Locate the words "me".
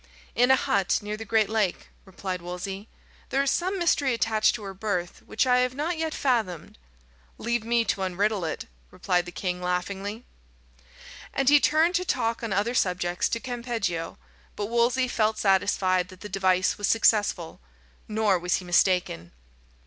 7.63-7.85